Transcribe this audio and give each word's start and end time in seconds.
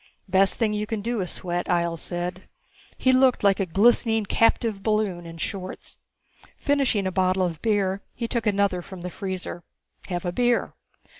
"Best 0.27 0.55
thing 0.55 0.73
you 0.73 0.87
can 0.87 1.03
do 1.03 1.21
is 1.21 1.29
sweat." 1.29 1.67
Ihjel 1.67 1.95
said. 1.99 2.47
He 2.97 3.13
looked 3.13 3.43
like 3.43 3.59
a 3.59 3.67
glistening 3.67 4.25
captive 4.25 4.81
balloon 4.81 5.27
in 5.27 5.37
shorts. 5.37 5.97
Finishing 6.57 7.05
a 7.05 7.11
bottle 7.11 7.45
of 7.45 7.61
beer, 7.61 8.01
he 8.15 8.27
took 8.27 8.47
another 8.47 8.81
from 8.81 9.01
the 9.01 9.11
freezer. 9.11 9.63
"Have 10.07 10.25
a 10.25 10.31
beer." 10.31 10.73